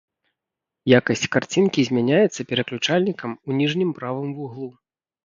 Якасць 0.99 1.25
карцінкі 1.35 1.85
змяняецца 1.89 2.45
пераключальнікам 2.53 3.31
у 3.49 3.59
ніжнім 3.59 3.93
правым 3.99 4.29
вуглу. 4.39 4.71